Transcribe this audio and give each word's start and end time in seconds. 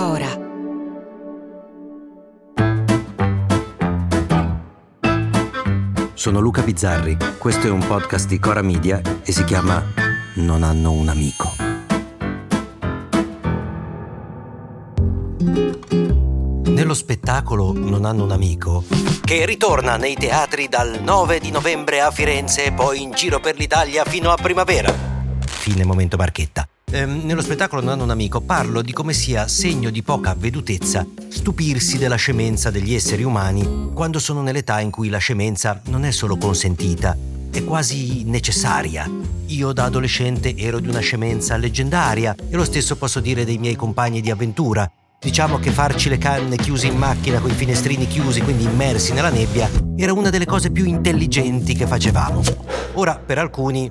Cora. 0.00 0.30
Sono 6.14 6.40
Luca 6.40 6.62
Bizzarri, 6.62 7.18
questo 7.36 7.66
è 7.66 7.70
un 7.70 7.86
podcast 7.86 8.26
di 8.26 8.38
Cora 8.38 8.62
Media 8.62 9.02
e 9.22 9.30
si 9.30 9.44
chiama 9.44 9.84
Non 10.36 10.62
hanno 10.62 10.92
un 10.92 11.10
amico. 11.10 11.52
Nello 16.64 16.94
spettacolo 16.94 17.74
Non 17.74 18.06
hanno 18.06 18.24
un 18.24 18.30
amico, 18.30 18.82
che 19.22 19.44
ritorna 19.44 19.98
nei 19.98 20.14
teatri 20.14 20.68
dal 20.68 20.98
9 21.02 21.40
di 21.40 21.50
novembre 21.50 22.00
a 22.00 22.10
Firenze 22.10 22.64
e 22.64 22.72
poi 22.72 23.02
in 23.02 23.10
giro 23.10 23.38
per 23.38 23.58
l'Italia 23.58 24.04
fino 24.06 24.30
a 24.30 24.36
primavera. 24.36 24.90
Fine 25.44 25.84
momento 25.84 26.16
marchetta. 26.16 26.66
Ehm, 26.92 27.20
nello 27.24 27.40
spettacolo 27.40 27.80
Non 27.80 27.92
hanno 27.92 28.02
un 28.02 28.10
amico 28.10 28.40
parlo 28.40 28.82
di 28.82 28.92
come 28.92 29.12
sia 29.12 29.46
segno 29.46 29.90
di 29.90 30.02
poca 30.02 30.34
vedutezza 30.36 31.06
stupirsi 31.28 31.98
della 31.98 32.16
scemenza 32.16 32.70
degli 32.70 32.94
esseri 32.94 33.22
umani 33.22 33.90
quando 33.94 34.18
sono 34.18 34.42
nell'età 34.42 34.80
in 34.80 34.90
cui 34.90 35.08
la 35.08 35.18
scemenza 35.18 35.80
non 35.86 36.04
è 36.04 36.10
solo 36.10 36.36
consentita, 36.36 37.16
è 37.50 37.62
quasi 37.64 38.24
necessaria. 38.24 39.08
Io 39.46 39.72
da 39.72 39.84
adolescente 39.84 40.56
ero 40.56 40.80
di 40.80 40.88
una 40.88 41.00
scemenza 41.00 41.56
leggendaria 41.56 42.34
e 42.48 42.56
lo 42.56 42.64
stesso 42.64 42.96
posso 42.96 43.20
dire 43.20 43.44
dei 43.44 43.58
miei 43.58 43.76
compagni 43.76 44.20
di 44.20 44.30
avventura. 44.30 44.90
Diciamo 45.20 45.58
che 45.58 45.70
farci 45.70 46.08
le 46.08 46.18
canne 46.18 46.56
chiusi 46.56 46.86
in 46.86 46.96
macchina 46.96 47.40
con 47.40 47.50
i 47.50 47.54
finestrini 47.54 48.06
chiusi, 48.06 48.40
quindi 48.40 48.64
immersi 48.64 49.12
nella 49.12 49.28
nebbia, 49.28 49.68
era 49.96 50.12
una 50.12 50.30
delle 50.30 50.46
cose 50.46 50.70
più 50.70 50.86
intelligenti 50.86 51.74
che 51.74 51.86
facevamo. 51.86 52.40
Ora, 52.94 53.16
per 53.16 53.38
alcuni, 53.38 53.90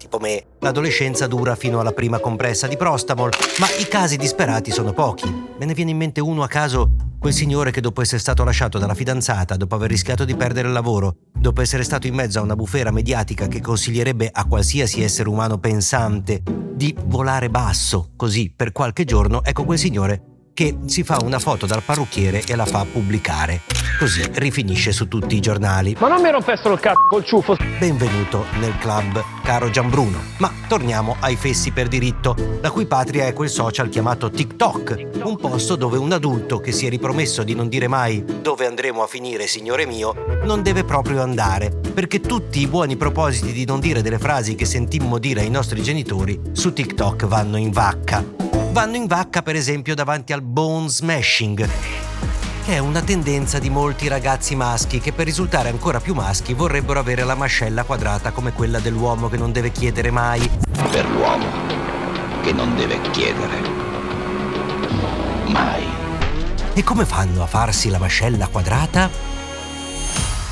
tipo 0.00 0.18
me, 0.18 0.44
l'adolescenza 0.60 1.26
dura 1.26 1.54
fino 1.54 1.78
alla 1.78 1.92
prima 1.92 2.18
compressa 2.18 2.66
di 2.66 2.78
Prostamol, 2.78 3.30
ma 3.58 3.66
i 3.78 3.86
casi 3.86 4.16
disperati 4.16 4.70
sono 4.70 4.94
pochi. 4.94 5.30
Me 5.58 5.66
ne 5.66 5.74
viene 5.74 5.90
in 5.90 5.98
mente 5.98 6.22
uno 6.22 6.42
a 6.42 6.48
caso, 6.48 6.92
quel 7.18 7.34
signore 7.34 7.70
che 7.70 7.82
dopo 7.82 8.00
essere 8.00 8.18
stato 8.18 8.42
lasciato 8.42 8.78
dalla 8.78 8.94
fidanzata, 8.94 9.56
dopo 9.56 9.74
aver 9.74 9.90
rischiato 9.90 10.24
di 10.24 10.34
perdere 10.34 10.68
il 10.68 10.72
lavoro, 10.72 11.16
dopo 11.38 11.60
essere 11.60 11.82
stato 11.82 12.06
in 12.06 12.14
mezzo 12.14 12.38
a 12.38 12.42
una 12.42 12.56
bufera 12.56 12.90
mediatica 12.90 13.46
che 13.46 13.60
consiglierebbe 13.60 14.30
a 14.32 14.46
qualsiasi 14.46 15.02
essere 15.02 15.28
umano 15.28 15.58
pensante 15.58 16.42
di 16.42 16.96
volare 17.04 17.50
basso, 17.50 18.12
così 18.16 18.50
per 18.56 18.72
qualche 18.72 19.04
giorno, 19.04 19.44
ecco 19.44 19.64
quel 19.64 19.78
signore 19.78 20.29
che 20.60 20.76
si 20.84 21.04
fa 21.04 21.16
una 21.22 21.38
foto 21.38 21.64
dal 21.64 21.82
parrucchiere 21.82 22.42
e 22.46 22.54
la 22.54 22.66
fa 22.66 22.84
pubblicare. 22.84 23.62
Così 23.98 24.22
rifinisce 24.32 24.92
su 24.92 25.08
tutti 25.08 25.34
i 25.34 25.40
giornali. 25.40 25.96
Ma 25.98 26.08
non 26.08 26.20
mi 26.20 26.30
rompessero 26.30 26.74
il 26.74 26.80
cazzo 26.80 27.06
col 27.08 27.24
ciuffo. 27.24 27.56
Benvenuto 27.78 28.44
nel 28.58 28.76
club, 28.76 29.24
caro 29.42 29.70
Gianbruno. 29.70 30.18
Ma 30.36 30.52
torniamo 30.68 31.16
ai 31.20 31.36
fessi 31.36 31.70
per 31.70 31.88
diritto, 31.88 32.36
la 32.60 32.70
cui 32.70 32.84
patria 32.84 33.26
è 33.26 33.32
quel 33.32 33.48
social 33.48 33.88
chiamato 33.88 34.28
TikTok, 34.28 35.20
un 35.22 35.36
posto 35.38 35.76
dove 35.76 35.96
un 35.96 36.12
adulto 36.12 36.58
che 36.58 36.72
si 36.72 36.84
è 36.84 36.90
ripromesso 36.90 37.42
di 37.42 37.54
non 37.54 37.70
dire 37.70 37.88
mai 37.88 38.22
dove 38.42 38.66
andremo 38.66 39.02
a 39.02 39.06
finire, 39.06 39.46
signore 39.46 39.86
mio, 39.86 40.42
non 40.44 40.62
deve 40.62 40.84
proprio 40.84 41.22
andare, 41.22 41.70
perché 41.70 42.20
tutti 42.20 42.60
i 42.60 42.66
buoni 42.66 42.96
propositi 42.96 43.52
di 43.52 43.64
non 43.64 43.80
dire 43.80 44.02
delle 44.02 44.18
frasi 44.18 44.56
che 44.56 44.66
sentimmo 44.66 45.16
dire 45.16 45.40
ai 45.40 45.50
nostri 45.50 45.82
genitori 45.82 46.38
su 46.52 46.74
TikTok 46.74 47.24
vanno 47.24 47.56
in 47.56 47.70
vacca. 47.70 48.50
Vanno 48.80 48.96
in 48.96 49.06
vacca 49.06 49.42
per 49.42 49.56
esempio 49.56 49.94
davanti 49.94 50.32
al 50.32 50.40
bone 50.40 50.88
smashing, 50.88 51.68
che 52.64 52.72
è 52.72 52.78
una 52.78 53.02
tendenza 53.02 53.58
di 53.58 53.68
molti 53.68 54.08
ragazzi 54.08 54.56
maschi 54.56 55.00
che 55.00 55.12
per 55.12 55.26
risultare 55.26 55.68
ancora 55.68 56.00
più 56.00 56.14
maschi 56.14 56.54
vorrebbero 56.54 56.98
avere 56.98 57.22
la 57.24 57.34
mascella 57.34 57.82
quadrata 57.82 58.30
come 58.30 58.54
quella 58.54 58.78
dell'uomo 58.78 59.28
che 59.28 59.36
non 59.36 59.52
deve 59.52 59.70
chiedere 59.70 60.10
mai. 60.10 60.48
per 60.90 61.06
l'uomo 61.10 61.44
che 62.40 62.54
non 62.54 62.74
deve 62.74 62.98
chiedere 63.10 63.60
mai. 65.48 65.84
E 66.72 66.82
come 66.82 67.04
fanno 67.04 67.42
a 67.42 67.46
farsi 67.46 67.90
la 67.90 67.98
mascella 67.98 68.46
quadrata? 68.46 69.39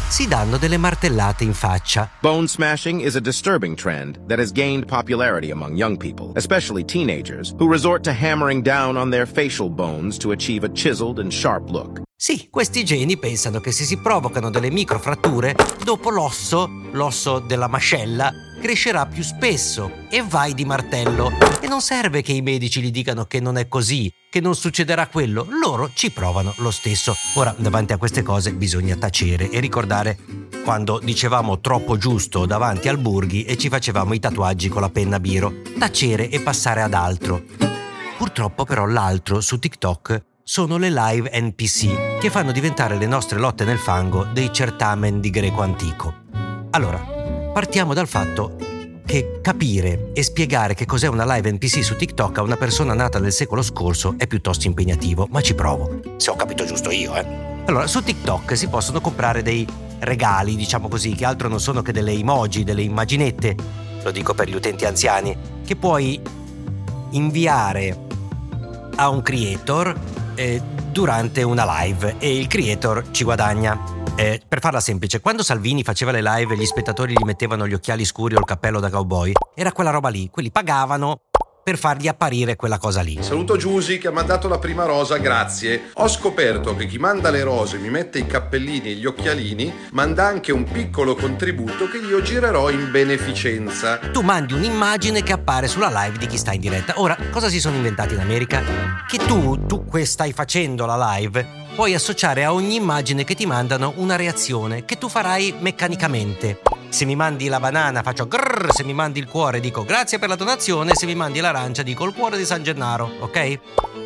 Si 0.09 0.27
danno 0.27 0.57
delle 0.57 0.79
martellate 0.79 1.45
in 1.45 1.53
faccia. 1.53 2.09
Bone 2.21 2.49
smashing 2.49 3.03
is 3.03 3.15
a 3.15 3.21
disturbing 3.21 3.77
trend 3.77 4.19
that 4.27 4.39
has 4.39 4.51
gained 4.51 4.89
popularity 4.89 5.51
among 5.51 5.77
young 5.77 5.99
people, 5.99 6.33
especially 6.35 6.83
teenagers, 6.83 7.55
who 7.59 7.69
resort 7.69 8.03
to 8.05 8.13
hammering 8.13 8.63
down 8.63 8.97
on 8.97 9.11
their 9.11 9.27
facial 9.27 9.69
bones 9.69 10.19
to 10.19 10.33
achieve 10.33 10.65
a 10.65 10.69
chiseled 10.71 11.21
and 11.21 11.33
sharp 11.33 11.71
look. 11.71 12.08
Sì, 12.21 12.49
questi 12.51 12.85
geni 12.85 13.17
pensano 13.17 13.61
che 13.61 13.71
se 13.71 13.85
si 13.85 13.97
provocano 13.99 14.51
delle 14.51 14.73
microfratture, 14.73 15.55
dopo 15.85 16.11
l'osso, 16.11 16.69
l'osso 16.91 17.39
della 17.39 17.69
mascella, 17.69 18.33
crescerà 18.61 19.07
più 19.07 19.23
spesso 19.23 19.89
e 20.11 20.25
vai 20.25 20.53
di 20.53 20.65
martello. 20.65 21.31
E 21.61 21.69
non 21.69 21.81
serve 21.81 22.23
che 22.23 22.33
i 22.33 22.43
medici 22.43 22.83
gli 22.83 22.91
dicano 22.91 23.27
che 23.27 23.39
non 23.39 23.57
è 23.57 23.69
così, 23.69 24.13
che 24.29 24.41
non 24.41 24.57
succederà 24.57 25.07
quello, 25.07 25.47
loro 25.63 25.93
ci 25.95 26.11
provano 26.11 26.53
lo 26.57 26.73
stesso. 26.73 27.15
Ora, 27.35 27.55
davanti 27.57 27.93
a 27.93 27.99
queste 27.99 28.25
cose 28.25 28.53
bisogna 28.53 28.97
tacere 28.97 29.49
e 29.49 29.61
ricordare 29.61 30.19
quando 30.65 30.99
dicevamo 30.99 31.61
troppo 31.61 31.97
giusto 31.99 32.47
davanti 32.47 32.89
al 32.89 32.99
Burghi 32.99 33.45
e 33.45 33.57
ci 33.57 33.69
facevamo 33.69 34.13
i 34.13 34.19
tatuaggi 34.19 34.69
con 34.69 34.81
la 34.81 34.91
penna 34.91 35.21
biro. 35.21 35.63
Tacere 35.79 36.29
e 36.31 36.41
passare 36.41 36.83
ad 36.83 36.95
altro. 36.95 37.45
Purtroppo 38.19 38.65
però 38.65 38.87
l'altro 38.87 39.41
su 39.41 39.61
TikTok 39.61 40.27
sono 40.51 40.79
le 40.79 40.89
live 40.89 41.31
NPC 41.39 42.17
che 42.19 42.31
fanno 42.31 42.53
diventare 42.53 42.97
le 42.97 43.07
nostre 43.07 43.39
lotte 43.39 43.65
nel 43.65 43.77
fango 43.77 44.25
dei 44.25 44.51
certamen 44.51 45.21
di 45.21 45.29
greco 45.29 45.61
antico. 45.61 46.15
Allora, 46.71 46.97
partiamo 47.53 47.93
dal 47.93 48.09
fatto 48.09 48.57
che 49.05 49.41
capire 49.43 50.11
e 50.15 50.23
spiegare 50.23 50.73
che 50.73 50.87
cos'è 50.87 51.07
una 51.07 51.31
live 51.35 51.53
NPC 51.53 51.85
su 51.85 51.97
TikTok 51.97 52.39
a 52.39 52.43
una 52.43 52.57
persona 52.57 52.95
nata 52.95 53.19
nel 53.19 53.33
secolo 53.33 53.61
scorso 53.61 54.15
è 54.17 54.27
piuttosto 54.27 54.67
impegnativo, 54.67 55.29
ma 55.31 55.43
ci 55.43 55.55
provo. 55.55 56.01
Se 56.17 56.31
ho 56.31 56.37
capito 56.37 56.65
giusto 56.65 56.91
io, 56.91 57.15
eh. 57.15 57.27
Allora, 57.67 57.87
su 57.87 58.03
TikTok 58.03 58.57
si 58.57 58.69
possono 58.69 59.03
comprare 59.03 59.43
dei 59.43 59.69
regali, 59.99 60.57
diciamo 60.57 60.89
così, 60.89 61.13
che 61.13 61.27
altro 61.27 61.49
non 61.49 61.61
sono 61.61 61.83
che 61.83 61.93
delle 61.93 62.13
emoji, 62.13 62.65
delle 62.65 62.81
immaginette, 62.81 63.55
lo 64.03 64.11
dico 64.11 64.33
per 64.33 64.49
gli 64.49 64.55
utenti 64.55 64.87
anziani, 64.87 65.37
che 65.67 65.77
puoi 65.77 66.19
inviare 67.11 68.07
a 68.95 69.11
un 69.11 69.21
creator 69.21 70.18
eh, 70.39 70.63
durante 70.93 71.43
una 71.43 71.67
live 71.83 72.15
e 72.19 72.39
il 72.39 72.47
creator 72.47 73.11
ci 73.11 73.25
guadagna. 73.25 73.97
Eh, 74.15 74.41
per 74.47 74.61
farla 74.61 74.81
semplice, 74.81 75.21
quando 75.21 75.43
Salvini 75.43 75.83
faceva 75.83 76.11
le 76.11 76.23
live 76.23 76.55
e 76.55 76.57
gli 76.57 76.65
spettatori 76.65 77.13
gli 77.13 77.25
mettevano 77.25 77.67
gli 77.67 77.75
occhiali 77.75 78.05
scuri 78.05 78.35
o 78.35 78.39
il 78.39 78.45
cappello 78.45 78.81
da 78.81 78.91
cowboy, 78.91 79.33
era 79.55 79.73
quella 79.73 79.91
roba 79.91 80.09
lì, 80.09 80.29
quelli 80.31 80.51
pagavano 80.51 81.23
per 81.69 81.77
fargli 81.77 82.09
apparire 82.09 82.57
quella 82.57 82.79
cosa 82.79 83.03
lì. 83.03 83.19
Saluto 83.21 83.59
Giusy 83.59 83.99
che 83.99 84.09
ha 84.09 84.11
mandato 84.11 84.49
la 84.49 84.59
prima 84.59 84.87
rosa, 84.87 85.19
grazie. 85.19 85.91
Ho 85.97 86.09
scoperto 86.09 86.75
che 86.75 86.87
chi 86.87 86.97
manda 86.97 87.29
le 87.29 87.43
rose 87.43 87.77
mi 87.77 87.91
mette 87.91 88.19
i 88.19 88.27
cappellini 88.27 88.93
e 88.93 88.95
gli 88.95 89.05
occhialini, 89.05 89.71
manda 89.91 90.25
anche 90.25 90.51
un 90.51 90.65
piccolo 90.65 91.15
contributo 91.15 91.87
che 91.91 91.99
io 91.99 92.23
girerò 92.23 92.71
in 92.71 92.91
beneficenza. 92.91 93.99
Tu 93.99 94.23
mandi 94.23 94.55
un'immagine 94.55 95.23
che 95.23 95.35
appare 95.35 95.69
sulla 95.69 95.91
live 95.93 96.17
di 96.17 96.27
chi 96.27 96.39
sta 96.39 96.55
in 96.55 96.61
diretta. 96.63 96.95
Ora, 97.03 97.19
cosa 97.31 97.51
si 97.51 97.61
sono 97.61 97.77
inventati 97.77 98.15
in 98.15 98.21
America? 98.21 98.63
Che 99.07 99.19
tu, 99.19 99.67
tu 99.67 99.85
che 99.91 100.07
stai 100.07 100.33
facendo 100.33 100.87
la 100.87 101.17
live, 101.17 101.47
puoi 101.75 101.93
associare 101.93 102.45
a 102.45 102.55
ogni 102.55 102.77
immagine 102.77 103.25
che 103.25 103.35
ti 103.35 103.45
mandano 103.45 103.93
una 103.97 104.17
reazione 104.17 104.87
che 104.87 104.97
tu 104.97 105.11
farai 105.11 105.57
meccanicamente. 105.61 106.61
Se 106.91 107.05
mi 107.05 107.15
mandi 107.17 107.49
la 107.49 107.61
banana 107.61 108.03
faccio 108.03 108.27
grrr, 108.27 108.73
se 108.73 108.83
mi 108.83 108.95
mandi 108.95 109.19
il 109.19 109.27
cuore 109.27 109.61
dico 109.61 109.85
grazie 109.85 110.19
per 110.19 110.31
la 110.31 110.37
donazione, 110.37 110.95
se 110.95 111.05
mi 111.05 111.15
mandi 111.15 111.39
l'arancia 111.39 111.83
dico 111.83 112.05
il 112.05 112.15
cuore 112.15 112.39
di 112.39 112.47
San 112.47 112.63
Gennaro, 112.63 113.11
ok? 113.21 113.37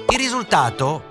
Il 0.09 0.19
risultato 0.19 1.05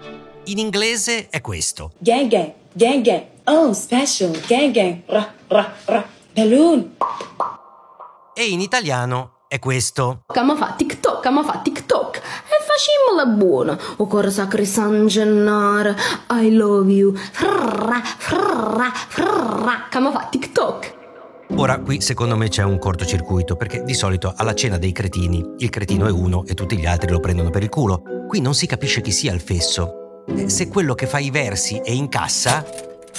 in 0.45 0.57
inglese 0.57 1.29
è 1.29 1.39
questo. 1.39 1.94
Gang 1.97 2.27
gang, 2.27 2.51
gang 2.73 3.01
gang, 3.01 3.23
oh 3.45 3.71
special, 3.73 4.31
gang 4.47 4.71
gang, 4.71 5.01
ra 5.06 5.33
ra 5.47 5.73
ra, 5.85 6.06
balloon. 6.33 6.97
E 8.33 8.44
in 8.50 8.59
italiano 8.59 9.45
è 9.47 9.57
questo. 9.59 10.24
Ma 10.33 10.56
fa 10.56 10.74
TikTok, 10.77 11.25
ma 11.27 11.44
fa 11.44 11.62
TikTok 11.63 12.17
e 12.17 12.21
facciamola 12.21 13.25
buona. 13.38 13.79
O 13.97 14.07
cuore 14.07 14.29
sacro 14.29 14.63
San 14.65 15.07
Gennaro, 15.07 15.95
I 16.31 16.53
love 16.53 16.91
you. 16.91 17.15
Frrra, 17.15 18.01
frrra, 18.03 18.91
frrra, 18.94 20.00
ma 20.00 20.12
fa 20.12 20.27
TikTok. 20.29 21.00
Ora 21.56 21.80
qui 21.80 22.01
secondo 22.01 22.36
me 22.36 22.48
c'è 22.50 22.63
un 22.63 22.80
cortocircuito 22.80 23.56
perché 23.56 23.83
di 23.83 23.94
solito 23.94 24.33
alla 24.36 24.53
cena 24.53 24.77
dei 24.77 24.92
cretini 24.92 25.44
il 25.57 25.69
cretino 25.69 26.07
è 26.07 26.12
uno 26.12 26.44
e 26.45 26.53
tutti 26.53 26.77
gli 26.77 26.86
altri 26.86 27.12
lo 27.12 27.19
prendono 27.19 27.50
per 27.50 27.62
il 27.63 27.69
culo. 27.69 28.01
Qui 28.27 28.39
non 28.42 28.56
si 28.56 28.65
capisce 28.65 29.01
chi 29.01 29.12
sia 29.12 29.33
il 29.33 29.42
fesso. 29.42 30.24
Eh, 30.27 30.50
Se 30.50 30.68
quello 30.69 30.95
che 30.95 31.06
fa 31.07 31.19
i 31.19 31.30
versi 31.30 31.77
è 31.83 31.92
in 31.92 32.07
cassa 32.09 32.65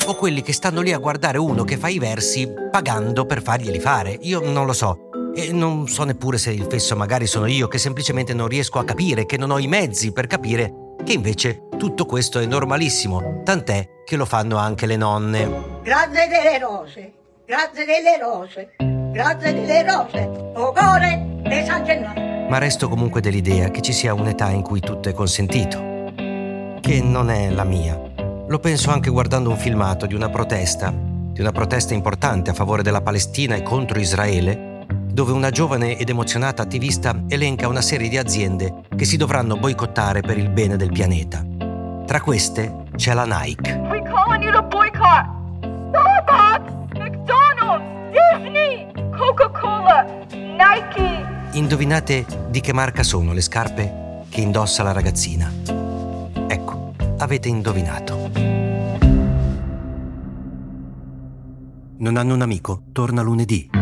o 0.06 0.14
quelli 0.14 0.43
che 0.43 0.52
stanno 0.52 0.81
lì 0.81 0.93
a 0.93 0.99
guardare 0.99 1.38
uno 1.38 1.64
che 1.64 1.76
fa 1.76 1.88
i 1.88 1.99
versi 1.99 2.49
pagando 2.70 3.26
per 3.26 3.43
farglieli 3.43 3.79
fare. 3.79 4.19
Io 4.23 4.40
non 4.40 4.67
lo 4.67 4.73
so. 4.73 5.11
E 5.34 5.52
non 5.52 5.87
so 5.88 6.05
neppure 6.05 6.37
se 6.37 6.50
il 6.50 6.67
fesso 6.69 6.96
magari 6.96 7.26
sono 7.26 7.46
io 7.46 7.69
che 7.69 7.79
semplicemente 7.79 8.34
non 8.34 8.49
riesco 8.49 8.79
a 8.79 8.84
capire, 8.84 9.25
che 9.25 9.37
non 9.37 9.50
ho 9.50 9.58
i 9.58 9.67
mezzi 9.67 10.12
per 10.12 10.26
capire 10.26 10.73
che 11.05 11.12
invece 11.12 11.69
tutto 11.79 12.05
questo 12.06 12.38
è 12.38 12.46
normalissimo, 12.46 13.40
tant'è 13.44 13.88
che 14.05 14.17
lo 14.17 14.25
fanno 14.25 14.56
anche 14.56 14.87
le 14.87 14.96
nonne. 14.96 15.81
Grazie 15.82 16.29
delle 16.29 16.58
rose, 16.58 17.12
grazie 17.44 17.84
delle 17.84 18.18
rose, 18.20 18.74
grazie 19.12 19.52
delle 19.52 19.82
rose, 19.82 20.20
o 20.54 20.72
cuore 20.72 21.40
di 21.42 21.64
San 21.64 21.84
Gennaro. 21.84 22.48
Ma 22.48 22.58
resto 22.58 22.88
comunque 22.88 23.20
dell'idea 23.20 23.70
che 23.70 23.80
ci 23.80 23.92
sia 23.92 24.14
un'età 24.14 24.48
in 24.50 24.62
cui 24.62 24.80
tutto 24.80 25.08
è 25.08 25.12
consentito, 25.12 25.78
che 26.80 27.00
non 27.02 27.30
è 27.30 27.50
la 27.50 27.64
mia. 27.64 28.00
Lo 28.46 28.58
penso 28.58 28.90
anche 28.90 29.10
guardando 29.10 29.50
un 29.50 29.56
filmato 29.56 30.06
di 30.06 30.14
una 30.14 30.28
protesta, 30.28 30.92
di 30.92 31.40
una 31.40 31.52
protesta 31.52 31.94
importante 31.94 32.50
a 32.50 32.54
favore 32.54 32.82
della 32.82 33.00
Palestina 33.00 33.54
e 33.54 33.62
contro 33.62 33.98
Israele, 33.98 34.86
dove 35.12 35.32
una 35.32 35.50
giovane 35.50 35.96
ed 35.96 36.08
emozionata 36.08 36.62
attivista 36.62 37.24
elenca 37.28 37.68
una 37.68 37.82
serie 37.82 38.08
di 38.08 38.18
aziende 38.18 38.82
che 38.94 39.04
si 39.04 39.16
dovranno 39.16 39.56
boicottare 39.56 40.20
per 40.20 40.38
il 40.38 40.48
bene 40.50 40.76
del 40.76 40.92
pianeta. 40.92 41.44
Tra 42.06 42.20
queste 42.20 42.84
c'è 42.96 43.14
la 43.14 43.24
Nike. 43.24 43.72
We 43.90 44.02
call 44.02 44.28
on 44.28 44.42
you 44.42 44.52
to 44.52 44.62
boycott 44.62 45.31
Indovinate 51.62 52.26
di 52.50 52.60
che 52.60 52.72
marca 52.72 53.04
sono 53.04 53.32
le 53.32 53.40
scarpe 53.40 54.24
che 54.28 54.40
indossa 54.40 54.82
la 54.82 54.90
ragazzina? 54.90 55.48
Ecco, 56.48 56.92
avete 57.18 57.46
indovinato. 57.46 58.30
Non 61.98 62.16
hanno 62.16 62.34
un 62.34 62.42
amico? 62.42 62.82
Torna 62.90 63.22
lunedì. 63.22 63.81